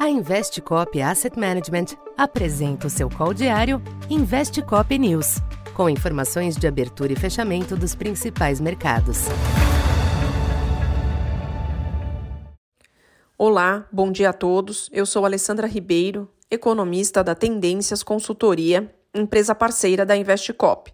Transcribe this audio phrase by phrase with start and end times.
[0.00, 5.42] A Investcop Asset Management apresenta o seu call diário Investcop News,
[5.74, 9.26] com informações de abertura e fechamento dos principais mercados.
[13.36, 14.88] Olá, bom dia a todos.
[14.90, 20.90] Eu sou Alessandra Ribeiro, economista da Tendências Consultoria, empresa parceira da Investcop.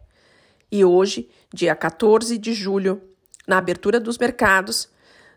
[0.68, 3.00] E hoje, dia 14 de julho,
[3.46, 4.88] na abertura dos mercados,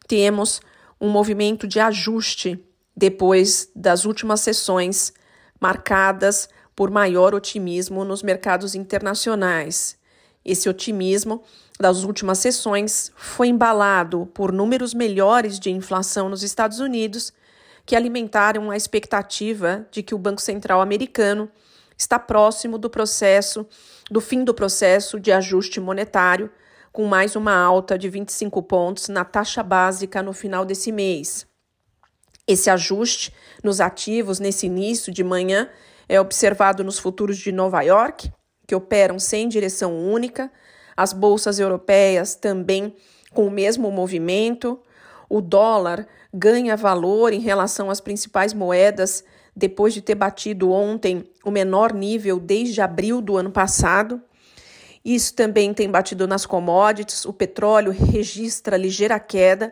[0.07, 0.59] temos
[0.99, 2.65] um movimento de ajuste
[2.99, 5.13] depois das últimas sessões
[5.57, 9.97] marcadas por maior otimismo nos mercados internacionais.
[10.43, 11.41] Esse otimismo
[11.79, 17.31] das últimas sessões foi embalado por números melhores de inflação nos Estados Unidos,
[17.85, 21.49] que alimentaram a expectativa de que o Banco Central americano
[21.97, 23.65] está próximo do processo
[24.11, 26.51] do fim do processo de ajuste monetário,
[26.91, 31.47] com mais uma alta de 25 pontos na taxa básica no final desse mês.
[32.49, 33.31] Esse ajuste
[33.63, 35.69] nos ativos nesse início de manhã
[36.07, 38.33] é observado nos futuros de Nova York,
[38.65, 40.51] que operam sem direção única,
[40.97, 42.95] as bolsas europeias também
[43.35, 44.79] com o mesmo movimento.
[45.29, 49.23] O dólar ganha valor em relação às principais moedas
[49.55, 54.19] depois de ter batido ontem o menor nível desde abril do ano passado.
[55.05, 57.25] Isso também tem batido nas commodities.
[57.25, 59.71] O petróleo registra ligeira queda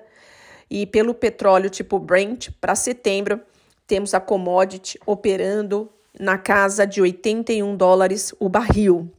[0.69, 3.41] e pelo petróleo tipo Brent, para setembro,
[3.85, 9.11] temos a commodity operando na casa de 81 dólares o barril.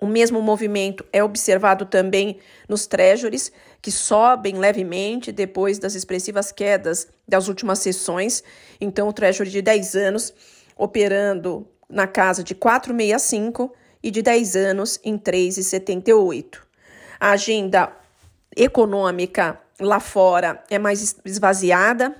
[0.00, 3.50] O mesmo movimento é observado também nos treasuries,
[3.82, 8.44] que sobem levemente depois das expressivas quedas das últimas sessões.
[8.80, 10.34] Então, o treasury de 10 anos
[10.76, 16.58] operando na casa de 4,65 e de 10 anos em 3,78.
[17.18, 17.92] A agenda
[18.56, 22.14] econômica lá fora é mais esvaziada.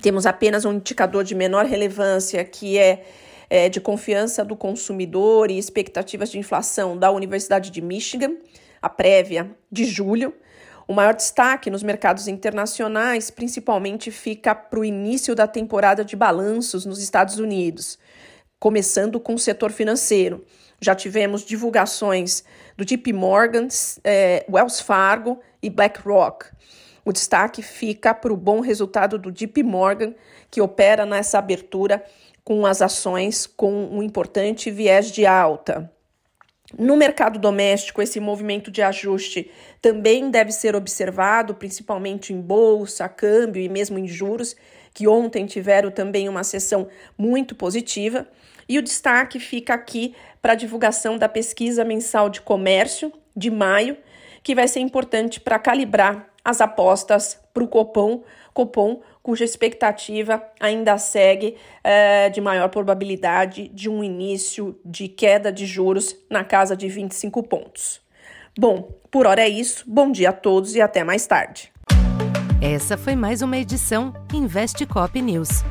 [0.00, 3.04] Temos apenas um indicador de menor relevância que é,
[3.50, 8.36] é de confiança do consumidor e expectativas de inflação da Universidade de Michigan,
[8.80, 10.32] a prévia de julho.
[10.86, 16.86] O maior destaque nos mercados internacionais, principalmente, fica para o início da temporada de balanços
[16.86, 17.98] nos Estados Unidos,
[18.58, 20.44] começando com o setor financeiro.
[20.80, 22.44] Já tivemos divulgações
[22.76, 23.68] do JP Morgan,
[24.04, 26.46] é, Wells Fargo e BlackRock.
[27.04, 30.14] O destaque fica para o bom resultado do JP Morgan,
[30.50, 32.04] que opera nessa abertura
[32.44, 35.90] com as ações com um importante viés de alta.
[36.76, 39.50] No mercado doméstico, esse movimento de ajuste
[39.80, 44.54] também deve ser observado, principalmente em bolsa, câmbio e mesmo em juros,
[44.92, 48.28] que ontem tiveram também uma sessão muito positiva.
[48.68, 53.96] E o destaque fica aqui para a divulgação da pesquisa mensal de comércio de maio,
[54.42, 60.96] que vai ser importante para calibrar as apostas para o Copom, Copom, cuja expectativa ainda
[60.98, 66.88] segue é, de maior probabilidade de um início de queda de juros na casa de
[66.88, 68.00] 25 pontos.
[68.58, 69.84] Bom, por hora é isso.
[69.86, 71.72] Bom dia a todos e até mais tarde.
[72.60, 75.62] Essa foi mais uma edição Investe Cop News.